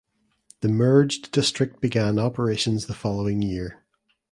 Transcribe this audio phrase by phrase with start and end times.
[0.61, 3.83] The merged district began operations the following year.